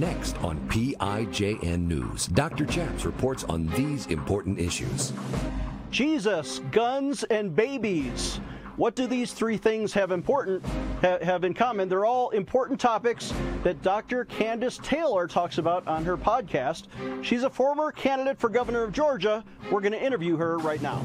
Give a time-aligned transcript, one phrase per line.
[0.00, 2.64] Next on PIJN News, Dr.
[2.64, 5.12] Chaps reports on these important issues.
[5.90, 8.40] Jesus, guns, and babies.
[8.76, 10.64] What do these three things have important
[11.02, 11.86] ha, have in common?
[11.86, 14.24] They're all important topics that Dr.
[14.24, 16.84] Kandiss Taylor talks about on her podcast.
[17.22, 19.44] She's a former candidate for governor of Georgia.
[19.70, 21.04] We're going to interview her right now.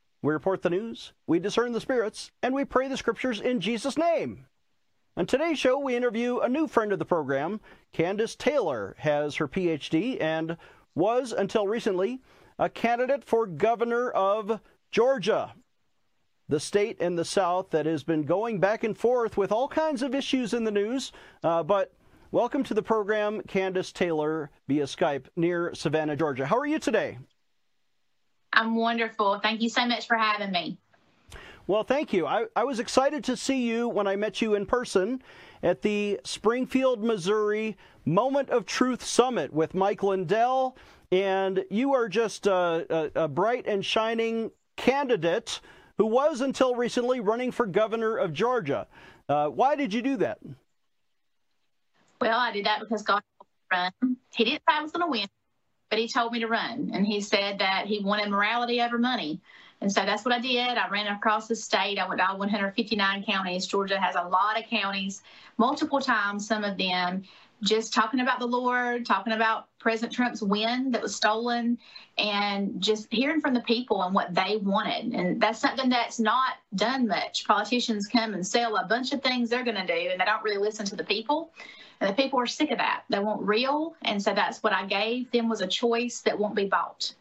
[0.21, 3.97] We report the news, we discern the spirits, and we pray the scriptures in Jesus'
[3.97, 4.45] name.
[5.17, 7.59] On today's show, we interview a new friend of the program.
[7.93, 10.57] Kandiss Taylor has her PhD and
[10.95, 12.21] was, until recently,
[12.59, 14.59] a candidate for governor of
[14.91, 15.53] Georgia
[16.51, 20.01] the state in the South that has been going back and forth with all kinds
[20.03, 21.13] of issues in the news.
[21.41, 21.93] Uh, but
[22.31, 26.45] welcome to the program, Kandiss Taylor, via Skype near Savannah, Georgia.
[26.45, 27.19] How are you today?
[28.53, 29.39] I'm wonderful.
[29.39, 30.77] Thank you so much for having me.
[31.67, 32.25] Well, thank you.
[32.25, 35.21] I, I was excited to see you when I met you in person
[35.63, 40.75] at the Springfield, Missouri Moment of Truth Summit with Mike Lindell.
[41.11, 45.61] And you are just a, a, a bright and shining candidate
[45.97, 48.87] who was until recently running for governor of Georgia.
[49.29, 50.39] Uh, why did you do that?
[52.19, 53.21] Well, I did that because God
[53.71, 53.91] run.
[54.33, 55.27] He didn't say I was going to win,
[55.91, 59.39] but He told me to run, and He said that He wanted morality over money.
[59.81, 60.77] And so that's what I did.
[60.77, 61.99] I ran across the state.
[61.99, 63.67] I went to all 159 counties.
[63.67, 65.21] Georgia has a lot of counties,
[65.57, 67.23] multiple times, some of them
[67.63, 71.77] just talking about the Lord, talking about President Trump's win that was stolen,
[72.17, 75.13] and just hearing from the people and what they wanted.
[75.13, 77.45] And that's something that's not done much.
[77.45, 80.43] Politicians come and sell a bunch of things they're going to do, and they don't
[80.43, 81.51] really listen to the people.
[82.01, 83.03] And the people are sick of that.
[83.09, 86.55] They want real, and so that's what I gave them was a choice that won't
[86.55, 87.13] be bought.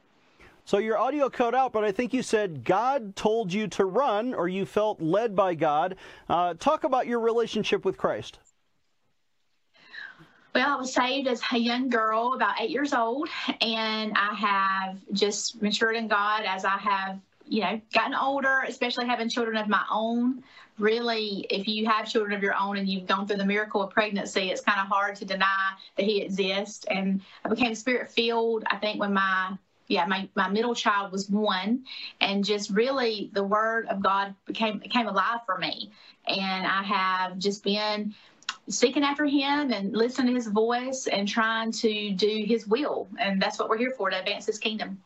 [0.64, 4.32] So your audio cut out, but I think you said God told you to run,
[4.32, 5.96] or you felt led by God.
[6.28, 8.38] Uh, talk about your relationship with Christ.
[10.54, 13.28] Well, I was saved as a young girl, about eight years old,
[13.60, 19.06] and I have just matured in God as I have, you know, gotten older, especially
[19.06, 20.42] having children of my own.
[20.80, 23.91] Really, if you have children of your own and you've gone through the miracle of
[23.91, 26.84] pregnancy, it's kind of hard to deny that He exists.
[26.91, 29.56] And I became spirit filled, I think, when my
[29.88, 31.84] yeah, my, my middle child was one,
[32.20, 35.91] and just really the word of God became became alive for me.
[36.26, 38.14] And I have just been
[38.68, 43.08] seeking after him and listening to his voice and trying to do his will.
[43.18, 45.02] And that's what we're here for to advance his kingdom.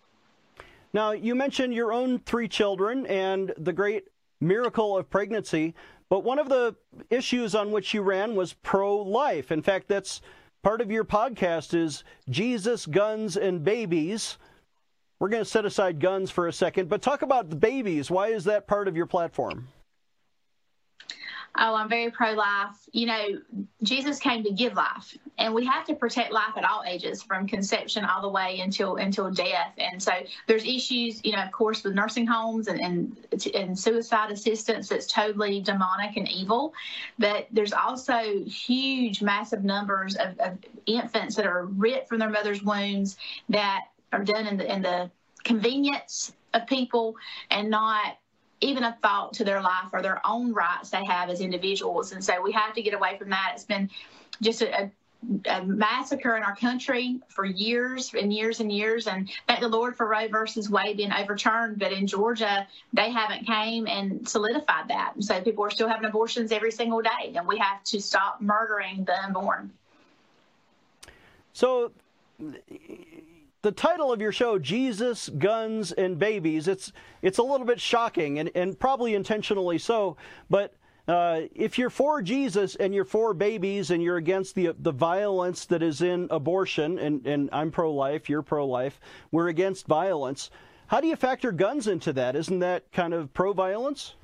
[0.92, 4.04] Now, you mentioned your own three children and the great
[4.44, 5.74] miracle of pregnancy,
[6.08, 6.76] but one of the
[7.10, 9.50] issues on which you ran was pro life.
[9.50, 10.20] In fact, that's
[10.62, 14.38] part of your podcast is Jesus, Guns, and Babies.
[15.18, 18.10] We're going to set aside guns for a second, but talk about the babies.
[18.10, 19.68] Why is that part of your platform?
[21.56, 22.76] Oh, I'm very pro life.
[22.92, 23.26] You know,
[23.82, 27.46] Jesus came to give life, and we have to protect life at all ages, from
[27.46, 29.72] conception all the way until until death.
[29.78, 30.12] And so
[30.46, 33.16] there's issues, you know, of course, with nursing homes and and,
[33.54, 36.74] and suicide assistance that's totally demonic and evil.
[37.18, 42.62] But there's also huge, massive numbers of, of infants that are ripped from their mother's
[42.62, 43.16] wombs
[43.48, 43.82] that
[44.12, 45.10] are done in the in the
[45.44, 47.16] convenience of people
[47.50, 48.18] and not
[48.64, 52.12] even a thought to their life or their own rights they have as individuals.
[52.12, 53.52] And so we have to get away from that.
[53.54, 53.90] It's been
[54.40, 54.90] just a,
[55.46, 59.06] a massacre in our country for years and years and years.
[59.06, 61.78] And thank the Lord for Roe versus Wade being overturned.
[61.78, 65.12] But in Georgia, they haven't came and solidified that.
[65.14, 67.34] And so people are still having abortions every single day.
[67.36, 69.72] And we have to stop murdering the unborn.
[71.52, 71.92] So
[73.64, 76.92] the title of your show, Jesus, Guns, and Babies, it's
[77.22, 80.18] it's a little bit shocking and, and probably intentionally so.
[80.50, 80.74] But
[81.08, 85.64] uh, if you're for Jesus and you're for babies and you're against the the violence
[85.64, 89.00] that is in abortion, and, and I'm pro life, you're pro life,
[89.32, 90.50] we're against violence.
[90.86, 92.36] How do you factor guns into that?
[92.36, 94.14] Isn't that kind of pro violence?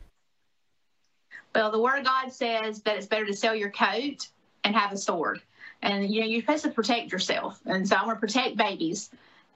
[1.55, 4.29] Well, the Word of God says that it's better to sell your coat
[4.65, 5.41] and have a sword.
[5.81, 7.59] And you know, you're supposed to protect yourself.
[7.65, 9.09] And so I want to protect babies.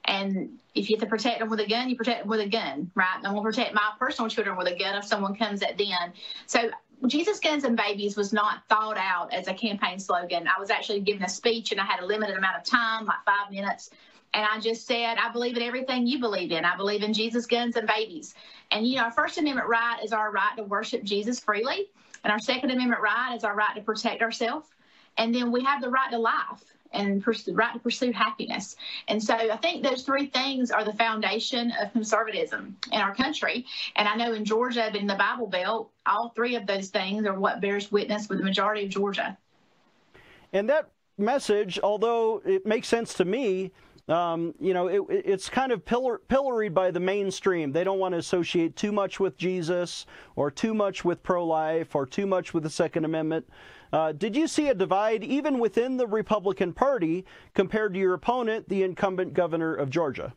[0.07, 2.47] And if you have to protect them with a gun, you protect them with a
[2.47, 3.15] gun, right?
[3.15, 6.13] I'm going to protect my personal children with a gun if someone comes at them.
[6.45, 6.69] So
[7.07, 10.47] Jesus Guns and Babies was not thought out as a campaign slogan.
[10.47, 13.23] I was actually giving a speech and I had a limited amount of time, like
[13.25, 13.89] five minutes.
[14.33, 16.65] And I just said, I believe in everything you believe in.
[16.65, 18.35] I believe in Jesus, guns, and babies.
[18.71, 21.87] And, you know, our First Amendment right is our right to worship Jesus freely.
[22.23, 24.67] And our Second Amendment right is our right to protect ourselves.
[25.17, 28.75] And then we have the right to life and right to pursue happiness.
[29.07, 33.65] And so I think those three things are the foundation of conservatism in our country.
[33.95, 37.37] And I know in Georgia, in the Bible Belt, all three of those things are
[37.37, 39.37] what bears witness with the majority of Georgia.
[40.53, 43.71] And that message, although it makes sense to me,
[44.07, 47.71] um, you know, it, it's kind of pillar, pilloried by the mainstream.
[47.71, 50.05] They don't want to associate too much with Jesus
[50.35, 53.49] or too much with pro life or too much with the Second Amendment.
[53.91, 58.69] Uh, did you see a divide even within the Republican Party compared to your opponent,
[58.69, 60.33] the incumbent governor of Georgia?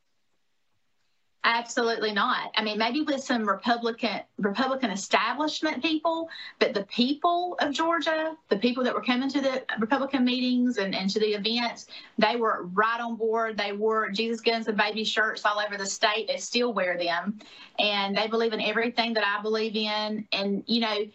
[1.44, 2.50] Absolutely not.
[2.56, 6.28] I mean, maybe with some Republican Republican establishment people,
[6.58, 10.94] but the people of Georgia, the people that were coming to the Republican meetings and,
[10.94, 11.86] and to the events,
[12.18, 13.56] they were right on board.
[13.56, 16.26] They wore Jesus Guns and Baby shirts all over the state.
[16.26, 17.38] They still wear them,
[17.78, 20.26] and they believe in everything that I believe in.
[20.32, 21.06] And you know,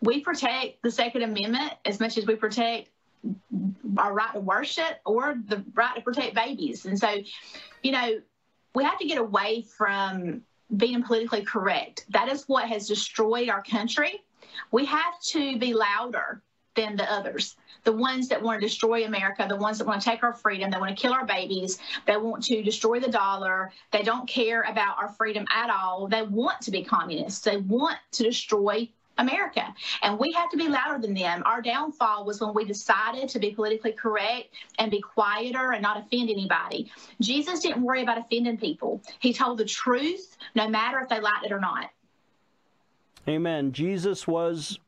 [0.00, 2.90] we protect the Second Amendment as much as we protect
[3.96, 6.86] our right to worship or the right to protect babies.
[6.86, 7.16] And so,
[7.82, 8.20] you know,
[8.74, 10.42] we have to get away from
[10.76, 12.04] being politically correct.
[12.10, 14.22] That is what has destroyed our country.
[14.70, 16.42] We have to be louder
[16.76, 17.56] than the others.
[17.84, 20.70] The ones that want to destroy America, the ones that want to take our freedom,
[20.70, 24.62] they want to kill our babies, they want to destroy the dollar, they don't care
[24.62, 26.06] about our freedom at all.
[26.06, 29.74] They want to be communists, they want to destroy America.
[30.02, 31.42] And we have to be louder than them.
[31.44, 34.48] Our downfall was when we decided to be politically correct
[34.78, 36.90] and be quieter and not offend anybody.
[37.20, 41.44] Jesus didn't worry about offending people, He told the truth, no matter if they liked
[41.44, 41.90] it or not.
[43.28, 43.72] Amen.
[43.72, 44.78] Jesus was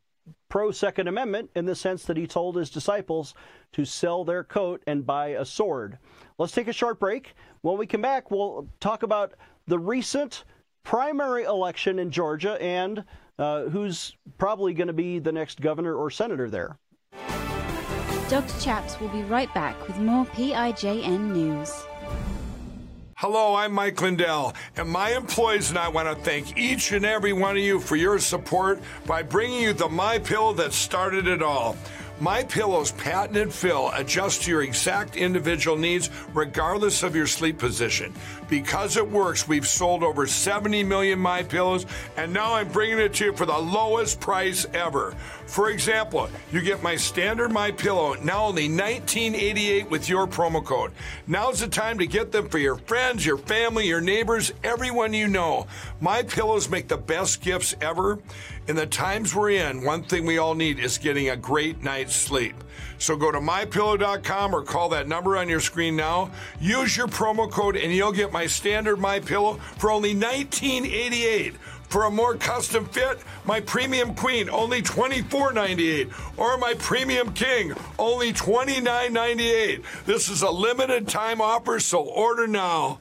[0.48, 3.34] pro Second Amendment in the sense that he told his disciples
[3.72, 5.98] to sell their coat and buy a sword.
[6.38, 7.34] Let's take a short break.
[7.62, 9.34] When we come back, we'll talk about
[9.66, 10.44] the recent
[10.82, 13.04] primary election in Georgia and
[13.40, 16.76] uh, who's probably going to be the next governor or senator there.
[18.28, 18.60] Dr.
[18.60, 21.72] Chaps will be right back with more PIJN news.
[23.16, 27.32] Hello, I'm Mike Lindell, and my employees and I want to thank each and every
[27.32, 31.42] one of you for your support by bringing you the My Pill that started it
[31.42, 31.76] all.
[32.20, 38.12] My Pillow's patented fill adjusts to your exact individual needs regardless of your sleep position.
[38.46, 41.86] Because it works, we've sold over 70 million My Pillows
[42.18, 45.14] and now I'm bringing it to you for the lowest price ever.
[45.50, 50.92] For example, you get my standard My Pillow now only 1988 with your promo code.
[51.26, 55.26] Now's the time to get them for your friends, your family, your neighbors, everyone you
[55.26, 55.66] know.
[56.00, 58.20] My Pillows make the best gifts ever.
[58.68, 62.14] In the times we're in, one thing we all need is getting a great night's
[62.14, 62.54] sleep.
[62.98, 66.30] So go to mypillow.com or call that number on your screen now.
[66.60, 71.56] Use your promo code and you'll get my standard My Pillow for only $19.88.
[71.90, 78.32] For a more custom fit, my Premium Queen only $24.98 or my Premium King only
[78.32, 79.82] $29.98.
[80.06, 83.00] This is a limited time offer, so order now.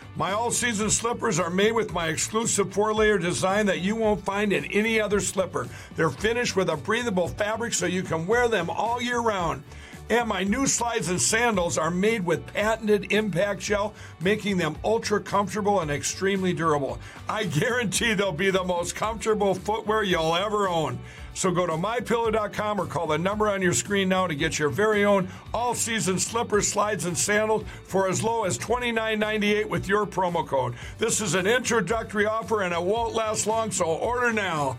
[0.17, 4.25] My all season slippers are made with my exclusive four layer design that you won't
[4.25, 5.69] find in any other slipper.
[5.95, 9.63] They're finished with a breathable fabric so you can wear them all year round.
[10.11, 15.21] And my new slides and sandals are made with patented impact shell, making them ultra
[15.21, 16.99] comfortable and extremely durable.
[17.29, 20.99] I guarantee they'll be the most comfortable footwear you'll ever own.
[21.33, 24.67] So go to mypillow.com or call the number on your screen now to get your
[24.67, 30.05] very own all season slippers, slides, and sandals for as low as $29.98 with your
[30.05, 30.75] promo code.
[30.97, 34.77] This is an introductory offer and it won't last long, so order now.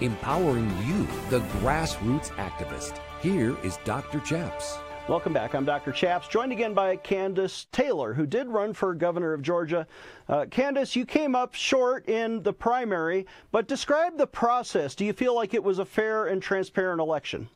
[0.00, 2.98] Empowering you, the grassroots activist.
[3.22, 4.18] Here is Dr.
[4.18, 4.78] Chaps.
[5.08, 5.54] Welcome back.
[5.54, 5.92] I'm Dr.
[5.92, 9.86] Chaps, joined again by Kandiss Taylor, who did run for governor of Georgia.
[10.28, 14.96] Uh, Kandiss, you came up short in the primary, but describe the process.
[14.96, 17.48] Do you feel like it was a fair and transparent election?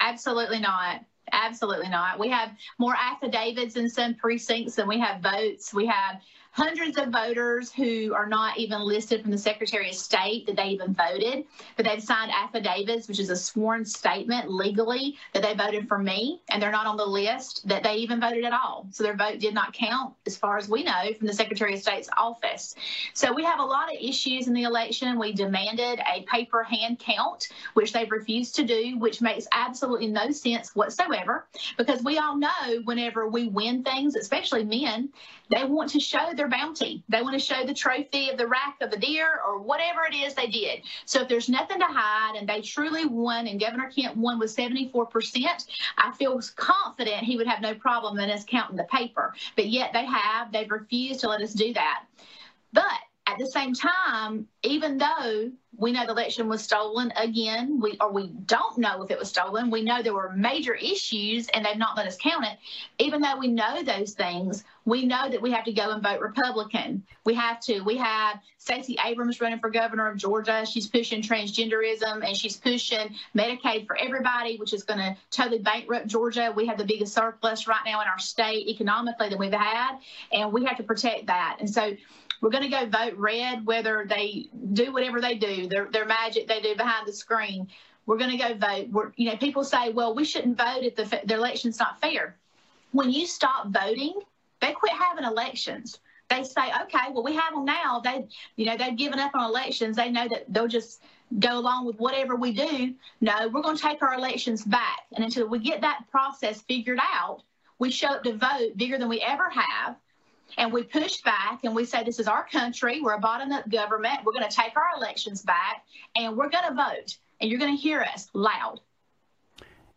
[0.00, 1.02] Absolutely not.
[1.32, 2.18] Absolutely not.
[2.18, 5.74] We have more affidavits in some precincts than we have votes.
[5.74, 10.46] We have hundreds of voters who are not even listed from the Secretary of State
[10.46, 15.42] that they even voted, but they've signed affidavits, which is a sworn statement legally that
[15.42, 18.52] they voted for me, and they're not on the list that they even voted at
[18.52, 18.86] all.
[18.90, 21.80] So their vote did not count, as far as we know, from the Secretary of
[21.80, 22.74] State's office.
[23.14, 25.18] So we have a lot of issues in the election.
[25.18, 30.30] We demanded a paper hand count, which they've refused to do, which makes absolutely no
[30.30, 31.46] sense whatsoever,
[31.78, 35.08] because we all know whenever we win things, especially men,
[35.50, 37.02] they want to show their bounty.
[37.08, 40.14] They want to show the trophy of the rack of the deer or whatever it
[40.14, 40.82] is they did.
[41.04, 44.54] So if there's nothing to hide and they truly won and Governor Kemp won with
[44.54, 45.66] 74%,
[45.98, 49.34] I feel confident he would have no problem in us counting the paper.
[49.56, 52.04] But yet they have, they've refused to let us do that.
[52.72, 52.84] But
[53.26, 58.12] at the same time, even though we know the election was stolen again, we or
[58.12, 59.70] we don't know if it was stolen.
[59.70, 62.58] We know there were major issues and they've not let us count it.
[62.98, 66.20] Even though we know those things, we know that we have to go and vote
[66.20, 67.02] Republican.
[67.24, 67.80] We have to.
[67.80, 70.66] We have Stacey Abrams running for governor of Georgia.
[70.66, 76.06] She's pushing transgenderism and she's pushing Medicaid for everybody, which is going to totally bankrupt
[76.06, 76.52] Georgia.
[76.54, 79.98] We have the biggest surplus right now in our state economically that we've had,
[80.32, 81.56] and we have to protect that.
[81.60, 81.96] And so
[82.42, 86.48] we're going to go vote red, whether they do whatever they do, their, their magic
[86.48, 87.68] they do behind the screen.
[88.06, 88.88] We're going to go vote.
[88.90, 92.36] We're, you know, people say, well, we shouldn't vote if the, the election's not fair.
[92.90, 94.14] When you stop voting,
[94.60, 95.98] they quit having elections.
[96.28, 98.00] They say, okay, well, we have them now.
[98.00, 98.26] They,
[98.56, 99.96] you know, they've given up on elections.
[99.96, 101.02] They know that they'll just
[101.38, 102.94] go along with whatever we do.
[103.20, 105.00] No, we're going to take our elections back.
[105.14, 107.42] And until we get that process figured out,
[107.78, 109.96] we show up to vote bigger than we ever have
[110.58, 113.00] and we push back and we say this is our country.
[113.00, 114.20] We're a bottom up government.
[114.24, 115.84] We're going to take our elections back
[116.16, 118.80] and we're going to vote and you're going to hear us loud.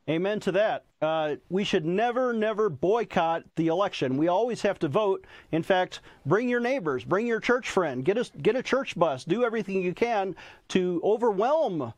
[0.07, 0.85] Amen to that.
[1.01, 4.17] Uh, we should never never boycott the election.
[4.17, 5.25] We always have to vote.
[5.51, 9.23] In fact bring your neighbors bring your church friend get a get a church bus
[9.23, 10.35] do everything you can
[10.69, 11.93] to overwhelm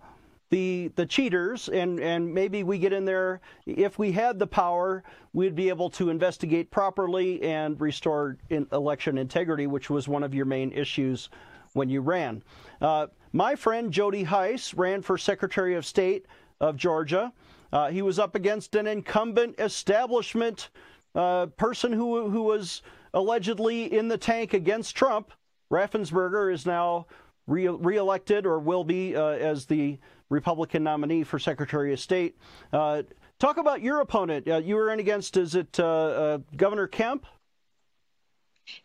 [0.49, 3.41] the the cheaters and and maybe we get in there.
[3.65, 9.17] If we had the power we'd be able to investigate properly and restore in election
[9.17, 11.29] integrity which was one of your main issues
[11.73, 12.43] when you ran.
[12.81, 16.25] Uh, my friend jody hice ran for secretary of state
[16.61, 17.33] of georgia.
[17.73, 20.69] Uh, he was up against an incumbent establishment
[21.13, 22.81] uh, person who who was
[23.13, 25.33] allegedly in the tank against trump.
[25.69, 27.07] Raffensperger is now
[27.47, 29.97] re- reelected or will be uh, as the
[30.29, 32.37] Republican nominee for Secretary of State.
[32.73, 33.03] Uh,
[33.39, 34.47] talk about your opponent.
[34.47, 37.25] Uh, you were in against, is it uh, Governor Kemp?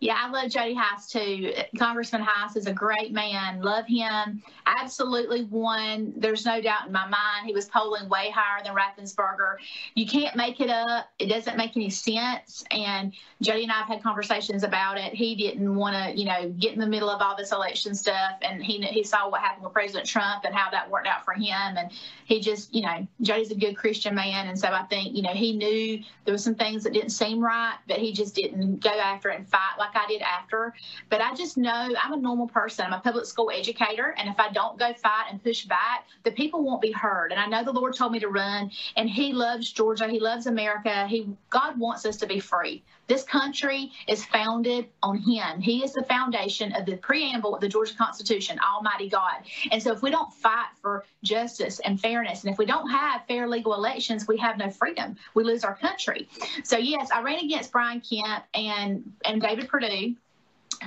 [0.01, 1.53] Yeah, I love Jody Hice too.
[1.79, 3.62] Congressman Hice is a great man.
[3.62, 4.43] Love him.
[4.67, 6.12] Absolutely won.
[6.17, 7.47] There's no doubt in my mind.
[7.47, 9.57] He was polling way higher than Raffensperger.
[9.95, 11.09] You can't make it up.
[11.19, 12.65] It doesn't make any sense.
[12.71, 15.15] And Jody and I have had conversations about it.
[15.15, 18.39] He didn't want to, you know, get in the middle of all this election stuff.
[18.43, 21.35] And he he saw what happened with President Trump and how that worked out for
[21.35, 21.77] him.
[21.77, 21.91] And
[22.25, 24.49] he just, you know, Jody's a good Christian man.
[24.49, 27.43] And so I think, you know, he knew there was some things that didn't seem
[27.43, 29.49] right, but he just didn't go after it and
[29.79, 30.75] like I did after.
[31.09, 32.87] But I just know I'm a normal person.
[32.87, 34.14] I'm a public school educator.
[34.19, 37.33] And if I don't go fight and push back, the people won't be heard.
[37.33, 40.09] And I know the Lord told me to run, and He loves Georgia.
[40.09, 41.07] He loves America.
[41.07, 42.83] He God wants us to be free.
[43.12, 45.61] This country is founded on Him.
[45.61, 49.42] He is the foundation of the preamble of the Georgia Constitution, Almighty God.
[49.71, 53.26] And so if we don't fight for justice and fairness, and if we don't have
[53.28, 55.16] fair legal elections, we have no freedom.
[55.35, 56.26] We lose our country.
[56.64, 60.16] So yes, I ran against Brian Kemp and and David Perdue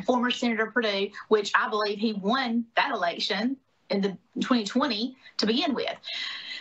[0.03, 3.55] former Senator Perdue, which I believe he won that election
[3.91, 5.96] in the 2020 to begin with.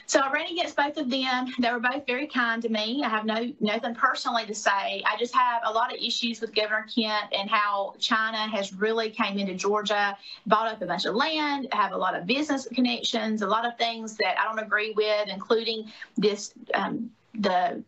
[0.06, 1.52] So I ran against both of them.
[1.58, 3.02] They were both very kind to me.
[3.02, 5.02] I have no nothing personally to say.
[5.06, 9.10] I just have a lot of issues with Governor Kemp and how China has really
[9.10, 13.42] came into Georgia, bought up a bunch of land, have a lot of business connections,
[13.42, 17.82] a lot of things that I don't agree with, including this um, the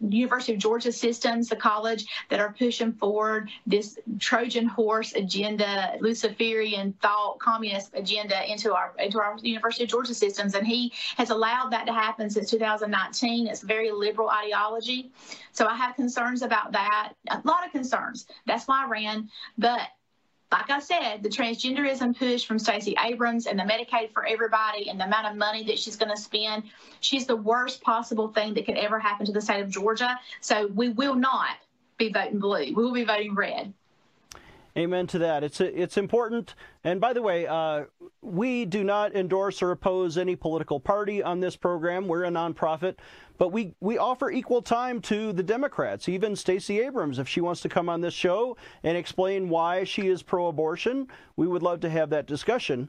[0.00, 6.92] University of Georgia systems, the college that are pushing forward this Trojan horse agenda, Luciferian
[7.00, 11.70] thought, communist agenda into our into our University of Georgia systems, and he has allowed
[11.70, 13.46] that to happen since 2019.
[13.46, 15.10] It's very liberal ideology,
[15.52, 17.12] so I have concerns about that.
[17.28, 18.26] A lot of concerns.
[18.46, 19.80] That's why I ran, but
[20.52, 24.98] like I said, the transgenderism push from Stacey Abrams and the Medicaid for everybody and
[24.98, 26.64] the amount of money that she's going to spend,
[27.00, 30.18] she's the worst possible thing that could ever happen to the state of Georgia.
[30.40, 31.56] So we will not
[31.98, 32.66] be voting blue.
[32.66, 33.72] We will be voting red.
[34.76, 35.42] Amen to that.
[35.42, 36.54] It's it's important.
[36.84, 37.84] And by the way, uh,
[38.22, 42.06] we do not endorse or oppose any political party on this program.
[42.06, 42.96] We're a nonprofit,
[43.36, 46.08] but we we offer equal time to the Democrats.
[46.08, 50.06] Even Stacey Abrams, if she wants to come on this show and explain why she
[50.06, 52.88] is pro-abortion, we would love to have that discussion.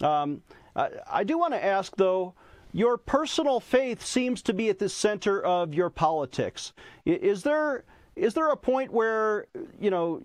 [0.00, 0.42] Um,
[0.74, 2.34] I, I do want to ask though.
[2.72, 6.72] Your personal faith seems to be at the center of your politics.
[7.04, 7.82] Is there
[8.14, 9.46] is there a point where
[9.80, 10.22] you know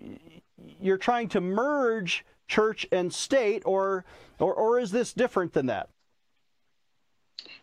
[0.80, 4.04] you're trying to merge church and state, or,
[4.38, 5.88] or, or is this different than that?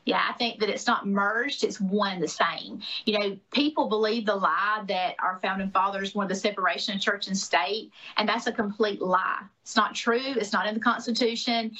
[0.05, 2.81] Yeah, I think that it's not merged, it's one the same.
[3.05, 7.27] You know, people believe the lie that our founding fathers wanted the separation of church
[7.27, 9.43] and state, and that's a complete lie.
[9.61, 11.71] It's not true, it's not in the Constitution.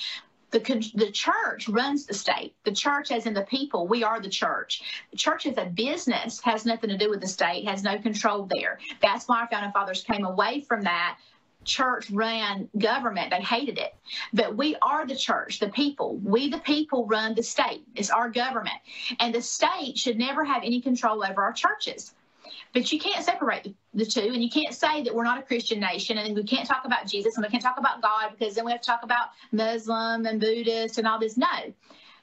[0.53, 2.53] The, the church runs the state.
[2.63, 4.83] The church, as in the people, we are the church.
[5.09, 8.47] The church as a business has nothing to do with the state, has no control
[8.49, 8.77] there.
[9.01, 11.17] That's why our founding fathers came away from that
[11.65, 13.31] church ran government.
[13.31, 13.95] They hated it.
[14.31, 16.17] But we are the church, the people.
[16.17, 17.83] We, the people, run the state.
[17.95, 18.77] It's our government.
[19.19, 22.13] And the state should never have any control over our churches.
[22.73, 25.79] But you can't separate the, two, and you can't say that we're not a Christian
[25.79, 28.65] nation, and we can't talk about Jesus, and we can't talk about God, because then
[28.65, 31.37] we have to talk about Muslim and Buddhist and all this.
[31.37, 31.47] No.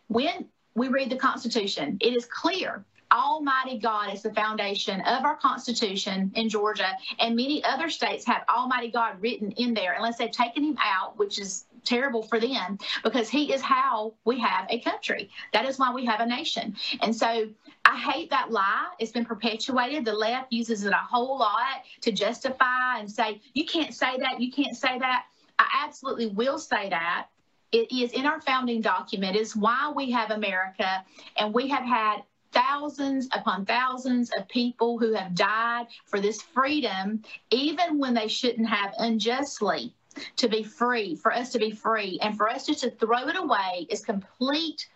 [0.08, 5.36] When we read the Constitution, it is clear Almighty God is the foundation of our
[5.36, 10.30] Constitution in Georgia, and many other states have Almighty God written in there, unless they've
[10.30, 14.80] taken him out, which is terrible for them because he is how we have a
[14.80, 15.30] country.
[15.52, 16.76] That is why we have a nation.
[17.00, 17.48] And so
[17.84, 18.88] I hate that lie.
[18.98, 20.04] It's been perpetuated.
[20.04, 24.40] The left uses it a whole lot to justify and say, you can't say that,
[24.40, 25.24] you can't say that.
[25.58, 27.26] I absolutely will say that.
[27.72, 31.04] It is in our founding document, is why we have America,
[31.36, 32.22] and we have had
[32.52, 38.68] thousands upon thousands of people who have died for this freedom, even when they shouldn't
[38.68, 39.94] have unjustly
[40.36, 43.36] to be free, for us to be free, and for us just to throw it
[43.36, 44.88] away is complete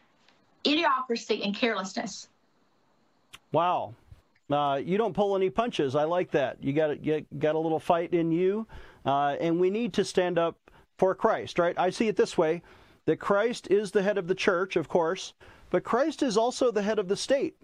[0.64, 2.28] idiocracy and carelessness.
[3.52, 3.94] Wow.
[4.50, 5.94] Uh, you don't pull any punches.
[5.94, 6.62] I like that.
[6.62, 8.66] You got you got a little fight in you,
[9.06, 10.56] uh, and we need to stand up
[10.98, 11.78] for Christ, right?
[11.78, 12.62] I see it this way:
[13.06, 15.32] that Christ is the head of the church, of course,
[15.70, 17.56] but Christ is also the head of the state.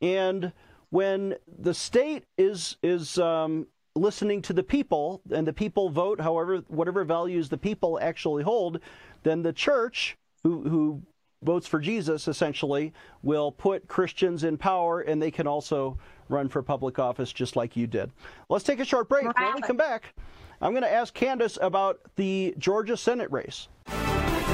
[0.00, 0.52] And
[0.90, 3.66] when the state is is um,
[3.96, 8.78] listening to the people and the people vote however whatever values the people actually hold
[9.24, 11.02] then the church who who
[11.42, 12.92] votes for Jesus essentially
[13.22, 17.76] will put Christians in power and they can also run for public office just like
[17.76, 18.10] you did.
[18.48, 19.24] Let's take a short break.
[19.24, 20.14] When we come back,
[20.60, 23.68] I'm going to ask Kandiss about the Georgia Senate race.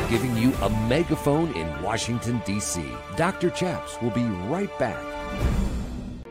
[0.09, 2.85] Giving you a megaphone in Washington, D.C.
[3.17, 3.51] Dr.
[3.51, 5.05] Chaps will be right back.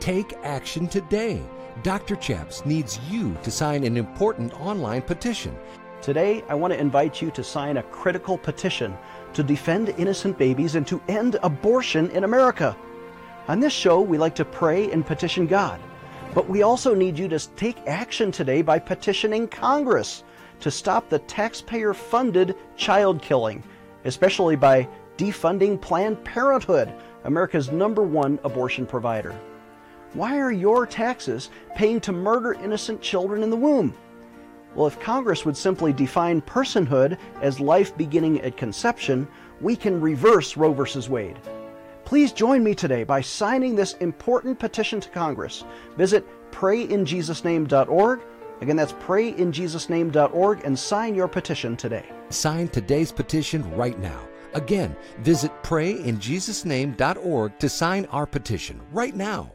[0.00, 1.42] Take action today.
[1.82, 2.16] Dr.
[2.16, 5.54] Chaps needs you to sign an important online petition.
[6.00, 8.96] Today, I want to invite you to sign a critical petition
[9.34, 12.74] to defend innocent babies and to end abortion in America.
[13.48, 15.78] On this show, we like to pray and petition God,
[16.34, 20.24] but we also need you to take action today by petitioning Congress
[20.60, 23.62] to stop the taxpayer funded child killing,
[24.06, 26.90] especially by defunding Planned Parenthood,
[27.24, 29.38] America's number one abortion provider.
[30.16, 33.92] Why are your taxes paying to murder innocent children in the womb?
[34.74, 39.28] Well, if Congress would simply define personhood as life beginning at conception,
[39.60, 41.06] we can reverse Roe v.
[41.10, 41.38] Wade.
[42.06, 45.64] Please join me today by signing this important petition to Congress.
[45.98, 48.20] Visit prayinjesusname.org.
[48.62, 52.06] Again, that's prayinjesusname.org and sign your petition today.
[52.30, 54.26] Sign today's petition right now.
[54.54, 59.52] Again, visit prayinjesusname.org to sign our petition right now.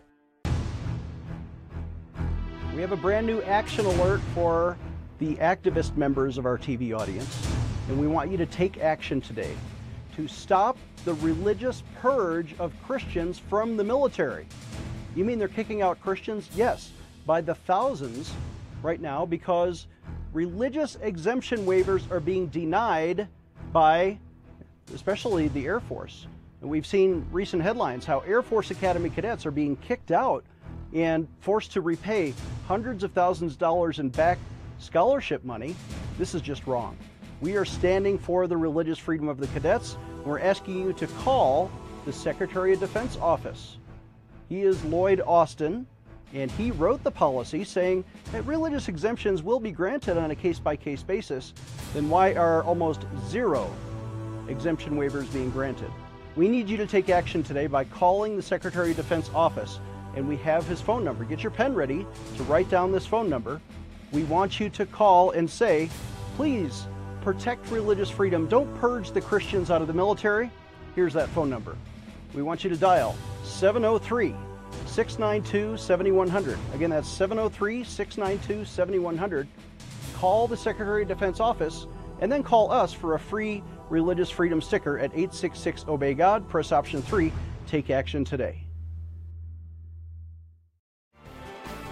[2.82, 4.76] We have a brand new action alert for
[5.20, 7.48] the activist members of our TV audience,
[7.88, 9.54] and we want you to take action today
[10.16, 14.48] to stop the religious purge of Christians from the military.
[15.16, 16.50] You mean they're kicking out Christians?
[16.56, 16.92] Yes,
[17.28, 18.34] by the thousands
[18.82, 19.86] right now because
[20.34, 23.28] religious exemption waivers are being denied
[23.72, 24.18] by
[24.92, 26.26] especially the Air Force.
[26.62, 30.44] And we've seen recent headlines how Air Force Academy cadets are being kicked out
[30.94, 32.34] and forced to repay
[32.68, 34.38] hundreds of thousands of dollars in back
[34.80, 35.76] scholarship money,
[36.18, 36.98] this is just wrong.
[37.40, 39.98] We are standing for the religious freedom of the cadets.
[40.26, 41.72] We're asking you to call
[42.06, 43.78] the Secretary of Defense office.
[44.50, 45.88] He is Lloyd Austin,
[46.34, 50.60] and he wrote the policy saying that religious exemptions will be granted on a case
[50.60, 51.54] by case basis.
[51.94, 53.74] Then why are almost zero
[54.48, 55.90] exemption waivers being granted?
[56.36, 59.80] We need you to take action today by calling the Secretary of Defense office
[60.16, 61.24] and we have his phone number.
[61.24, 62.06] Get your pen ready
[62.38, 63.62] to write down this phone number
[64.12, 65.90] we want you to call and say,
[66.36, 66.88] please
[67.22, 68.48] protect religious freedom.
[68.48, 70.52] Don't purge the Christians out of the military.
[70.96, 71.78] Here's that phone number.
[72.34, 74.36] We want you to dial 703
[74.86, 76.58] 692 7100.
[76.74, 79.48] Again, that's 703 692 7100.
[80.16, 81.88] Call the Secretary of Defense office
[82.20, 86.48] and then call us for a free religious freedom sticker at 866 Obey God.
[86.50, 87.32] Press option 3.
[87.68, 88.61] Take action today.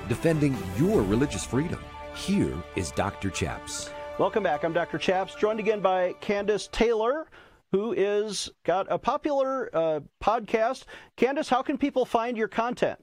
[0.10, 1.80] Defending your religious freedom.
[2.16, 3.30] Here is Dr.
[3.30, 3.92] Chaps.
[4.18, 4.64] Welcome back.
[4.64, 4.98] I'm Dr.
[4.98, 7.28] Chaps, joined again by Kandiss Taylor,
[7.72, 10.86] who is got a popular uh, podcast.
[11.16, 13.00] Kandiss, how can people find your content?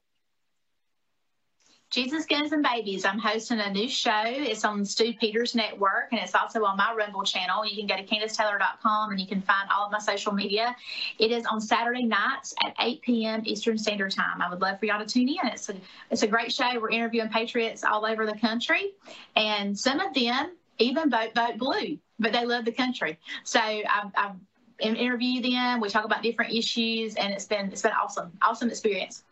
[1.96, 3.06] Jesus, Guns, and Babies.
[3.06, 4.22] I'm hosting a new show.
[4.26, 7.64] It's on Stu Peters Network, and it's also on my Rumble channel.
[7.64, 10.76] You can go to KandissTaylor.com, and you can find all of my social media.
[11.18, 13.40] It is on Saturday nights at 8 p.m.
[13.46, 14.42] Eastern Standard Time.
[14.42, 15.38] I would love for y'all to tune in.
[15.44, 15.74] It's a,
[16.10, 16.78] it's a great show.
[16.78, 18.92] We're interviewing patriots all over the country,
[19.34, 23.18] and some of them even vote vote blue, but they love the country.
[23.42, 24.36] So I've, I've
[24.80, 25.80] interviewed them.
[25.80, 29.22] We talk about different issues, and it's been it's been awesome, awesome experience.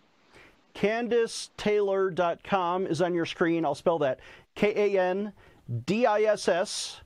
[0.74, 3.64] KandissTaylor.com is on your screen.
[3.64, 4.20] I'll spell that
[4.54, 5.32] K A N
[5.86, 7.00] D I S S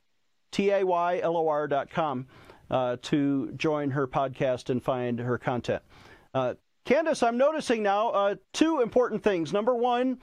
[0.51, 2.27] T A Y L O R.com
[2.71, 5.83] uh, to join her podcast and find her content.
[6.35, 6.55] Uh,
[6.85, 9.53] Kandiss, I'm noticing now uh, two important things.
[9.53, 10.19] Number one,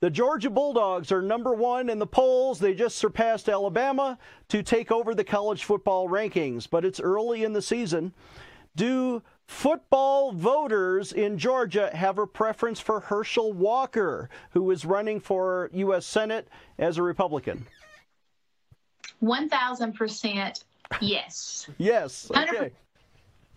[0.00, 2.58] the Georgia Bulldogs are number one in the polls.
[2.58, 7.52] They just surpassed Alabama to take over the college football rankings, but it's early in
[7.52, 8.14] the season.
[8.76, 15.70] Do football voters in Georgia have a preference for Herschel Walker, who is running for
[15.72, 16.06] U.S.
[16.06, 17.66] Senate as a Republican?
[19.22, 20.64] 1,000%
[21.00, 21.68] yes.
[21.78, 22.30] yes.
[22.30, 22.72] Okay.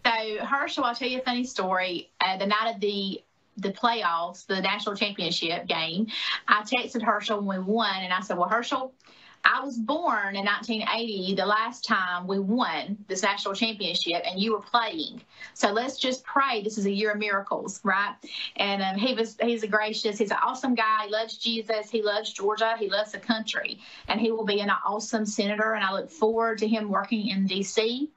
[0.06, 2.10] So, Herschel, I'll tell you a funny story.
[2.22, 3.22] Uh, the night of the
[3.58, 6.08] the playoffs, the national championship game,
[6.48, 8.94] I texted Herschel when we won, and I said, Well, Herschel,
[9.52, 14.54] I was born in 1980, the last time we won this national championship, and you
[14.54, 15.24] were playing.
[15.56, 18.14] So let's just pray this is a year of miracles, right?
[18.58, 21.06] And um, he was he's a gracious, he's an awesome guy.
[21.06, 21.90] He loves Jesus.
[21.90, 22.76] He loves Georgia.
[22.78, 25.74] He loves the country, and he will be an awesome senator.
[25.74, 28.08] And I look forward to him working in D.C.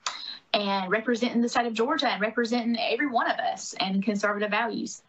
[0.52, 5.00] and representing the state of Georgia and representing every one of us and conservative values.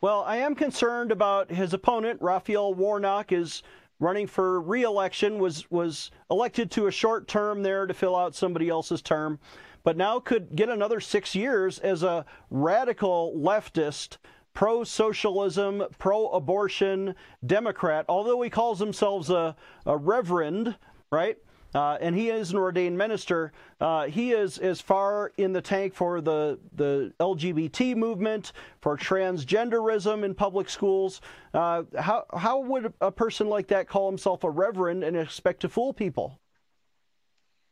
[0.00, 3.62] Well, I am concerned about his opponent, Raphael Warnock, is
[4.04, 8.68] running for re-election, was was elected to a short term there to fill out somebody
[8.68, 9.38] else's term,
[9.82, 14.18] but now could get another six years as a radical leftist,
[14.52, 17.14] pro-socialism, pro-abortion
[17.46, 18.04] Democrat.
[18.08, 20.76] Although he calls himself a, a reverend,
[21.10, 21.38] right?
[21.74, 23.52] Uh, and he is an ordained minister.
[23.80, 30.24] Uh, he is as far in the tank for the, the LGBT movement, for transgenderism
[30.24, 31.20] in public schools.
[31.52, 35.68] Uh, how, how would a person like that call himself a reverend and expect to
[35.68, 36.38] fool people?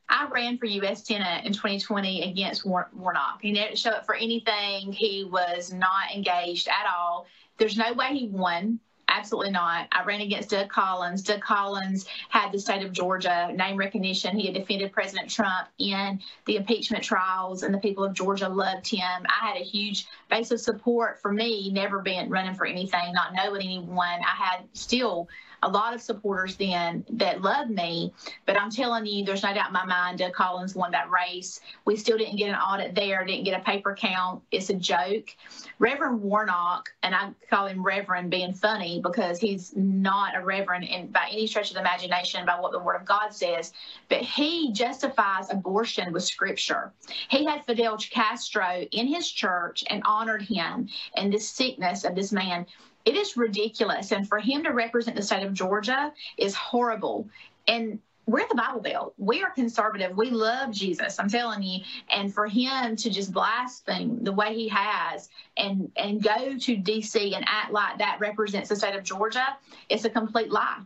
[0.09, 1.07] I ran for U.S.
[1.07, 3.41] Senate in 2020 against Warnock.
[3.41, 4.93] He didn't show up for anything.
[4.93, 7.27] He was not engaged at all.
[7.57, 8.79] There's no way he won.
[9.15, 9.89] Absolutely not.
[9.93, 11.23] I ran against Doug Collins.
[11.23, 14.39] Doug Collins had the state of Georgia name recognition.
[14.39, 18.89] He had defended President Trump in the impeachment trials, and the people of Georgia loved
[18.89, 19.27] him.
[19.27, 23.35] I had a huge base of support for me, never been running for anything, not
[23.35, 23.99] knowing anyone.
[23.99, 25.29] I had still
[25.63, 28.13] a lot of supporters then that loved me.
[28.47, 31.61] But I'm telling you, there's no doubt in my mind Doug Collins won that race.
[31.85, 34.43] We still didn't get an audit there, didn't get a paper count.
[34.51, 35.35] It's a joke.
[35.79, 41.09] Reverend Warnock, and I call him Reverend being funny because he's not a reverend in,
[41.09, 43.73] by any stretch of the imagination by what the Word of God says,
[44.09, 46.93] but he justifies abortion with Scripture.
[47.29, 52.33] He had Fidel Castro in his church and honored him and this sickness of this
[52.33, 52.67] man
[53.05, 54.13] it is ridiculous.
[54.13, 57.29] And for him to represent the state of Georgia is horrible.
[57.67, 59.15] And we're the Bible Belt.
[59.19, 60.17] We are conservative.
[60.17, 61.19] We love Jesus.
[61.19, 61.81] I'm telling you.
[62.11, 67.35] And for him to just blaspheme the way he has and and go to D.C.
[67.35, 69.57] and act like that represents the state of Georgia,
[69.89, 70.83] it's a complete lie.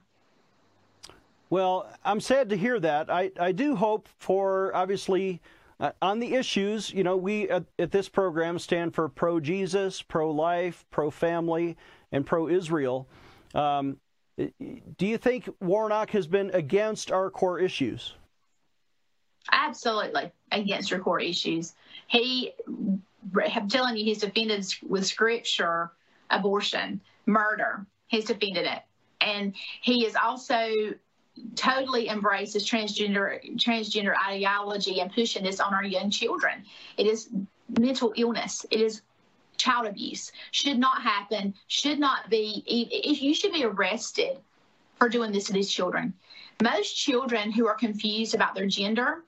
[1.50, 3.08] Well, I'm sad to hear that.
[3.08, 5.40] I, I do hope for obviously
[5.78, 10.02] uh, on the issues, you know, we at, at this program stand for pro Jesus,
[10.02, 11.76] pro life, pro family
[12.16, 13.06] and pro Israel.
[13.54, 13.98] Um,
[14.36, 18.14] do you think Warnock has been against our core issues?
[19.52, 21.74] Absolutely against our core issues.
[22.08, 22.52] He,
[23.34, 25.92] I'm telling you, he's defended with scripture
[26.30, 27.86] abortion, murder.
[28.08, 28.82] He's defended it.
[29.20, 30.72] And he is also
[31.54, 36.64] totally embraces transgender transgender ideology and pushing this on our young children.
[36.96, 37.28] It is
[37.78, 38.64] mental illness.
[38.70, 39.02] It is
[39.56, 44.38] child abuse should not happen, should not be, you should be arrested
[44.98, 46.12] for doing this to these children.
[46.62, 49.24] Most children who are confused about their gender,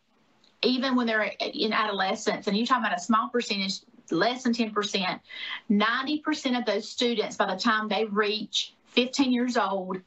[0.62, 5.20] even when they're in adolescence, and you're talking about a small percentage, less than 10%,
[5.70, 10.00] 90% of those students, by the time they reach 15 years old,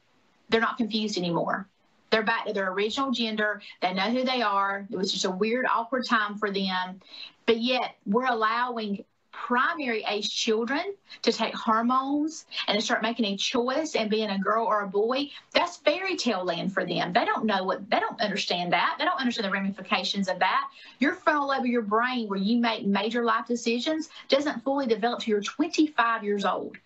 [0.49, 1.67] they're not confused anymore.
[2.09, 3.61] They're back to their original gender.
[3.81, 4.85] They know who they are.
[4.91, 6.99] It was just a weird, awkward time for them.
[7.45, 9.05] But yet, we're allowing
[9.47, 14.37] primary age children to take hormones and to start making a choice and being a
[14.37, 17.11] girl or a boy, that's fairy tale land for them.
[17.11, 18.95] They don't know what, they don't understand that.
[18.99, 20.69] They don't understand the ramifications of that.
[20.99, 25.21] Your frontal lobe of your brain, where you make major life decisions, doesn't fully develop
[25.21, 26.77] till you're 25 years old.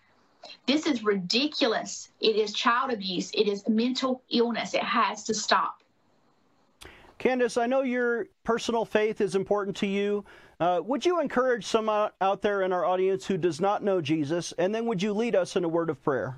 [0.66, 2.08] This is ridiculous.
[2.20, 3.30] It is child abuse.
[3.32, 4.74] It is mental illness.
[4.74, 5.82] It has to stop.
[7.18, 10.24] Kandiss, I know your personal faith is important to you.
[10.58, 14.52] Uh, would you encourage someone out there in our audience who does not know Jesus,
[14.56, 16.36] and then would you lead us in a word of prayer?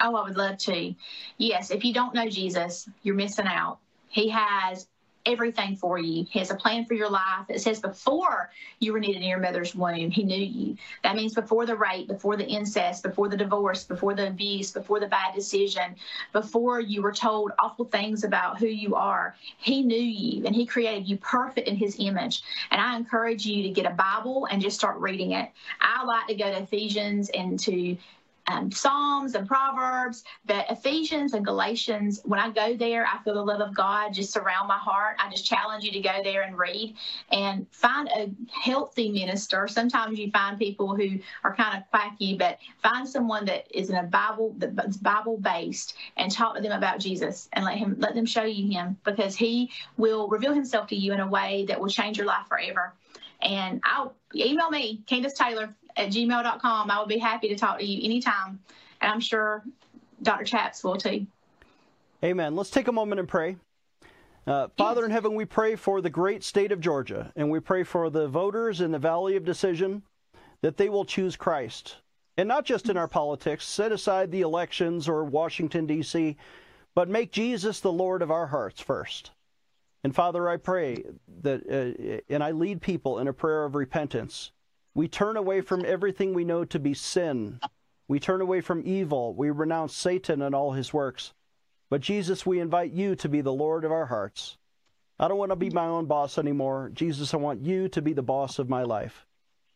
[0.00, 0.94] Oh, I would love to.
[1.38, 3.78] Yes, if you don't know Jesus, you're missing out.
[4.08, 4.86] He has
[5.26, 6.26] everything for you.
[6.30, 7.46] He has a plan for your life.
[7.48, 10.76] It says before you were needed in your mother's womb, he knew you.
[11.02, 15.00] That means before the rape, before the incest, before the divorce, before the abuse, before
[15.00, 15.96] the bad decision,
[16.32, 19.34] before you were told awful things about who you are.
[19.58, 22.42] He knew you and he created you perfect in his image.
[22.70, 25.50] And I encourage you to get a Bible and just start reading it.
[25.80, 27.96] I like to go to Ephesians and to
[28.46, 33.42] um, Psalms and Proverbs, but Ephesians and Galatians, when I go there, I feel the
[33.42, 35.16] love of God just surround my heart.
[35.18, 36.94] I just challenge you to go there and read
[37.32, 39.66] and find a healthy minister.
[39.66, 43.96] Sometimes you find people who are kind of quacky, but find someone that is in
[43.96, 48.14] a Bible that's Bible based and talk to them about Jesus and let him let
[48.14, 51.80] them show you him because he will reveal himself to you in a way that
[51.80, 52.92] will change your life forever.
[53.40, 56.90] And I'll email me, Kandiss Taylor, at gmail.com.
[56.90, 58.58] I would be happy to talk to you anytime.
[59.00, 59.62] And I'm sure
[60.22, 60.44] Dr.
[60.44, 61.26] Chaps will too.
[62.22, 62.56] Amen.
[62.56, 63.56] Let's take a moment and pray.
[64.46, 65.06] Uh, Father yes.
[65.06, 68.28] in heaven, we pray for the great state of Georgia, and we pray for the
[68.28, 70.02] voters in the Valley of Decision
[70.60, 71.96] that they will choose Christ.
[72.36, 76.36] And not just in our politics, set aside the elections or Washington, D.C.,
[76.94, 79.30] but make Jesus the Lord of our hearts first.
[80.02, 81.02] And Father, I pray
[81.42, 84.52] that, uh, and I lead people in a prayer of repentance
[84.94, 87.60] we turn away from everything we know to be sin.
[88.06, 89.34] We turn away from evil.
[89.34, 91.32] We renounce Satan and all his works.
[91.90, 94.56] But Jesus, we invite you to be the Lord of our hearts.
[95.18, 96.90] I don't want to be my own boss anymore.
[96.92, 99.26] Jesus, I want you to be the boss of my life.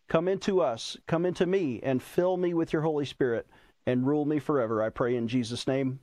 [0.08, 3.46] Come into us, come into me, and fill me with your Holy Spirit
[3.86, 4.82] and rule me forever.
[4.82, 6.00] I pray in Jesus' name.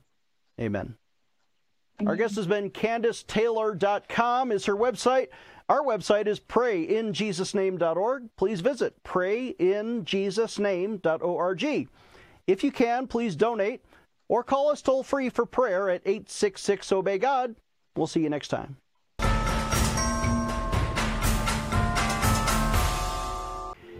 [0.60, 0.96] Amen.
[2.04, 5.28] Our guest has been KandissTaylor.com is her website.
[5.68, 8.28] Our website is prayinjesusname.org.
[8.36, 11.88] Please visit prayinjesusname.org.
[12.46, 13.84] If you can, please donate
[14.28, 17.56] or call us toll free for prayer at 866 Obey God.
[17.96, 18.76] We'll see you next time.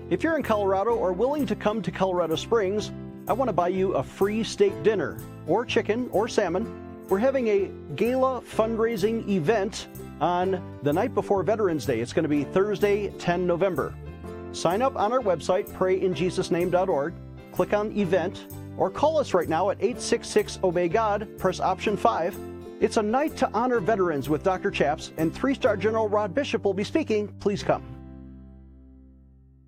[0.09, 2.93] If you're in Colorado or willing to come to Colorado Springs,
[3.27, 7.05] I want to buy you a free steak dinner, or chicken, or salmon.
[7.09, 9.89] We're having a gala fundraising event
[10.21, 12.01] on the night before Veterans Day.
[12.01, 13.95] It's going to be Thursday, 10 November.
[14.53, 17.15] Sign up on our website, prayinjesusname.org,
[17.53, 22.39] click on event, or call us right now at 866 Obey God, press option 5.
[22.81, 24.71] It's a night to honor veterans with Dr.
[24.71, 27.29] Chaps, and three star General Rod Bishop will be speaking.
[27.41, 27.96] Please come.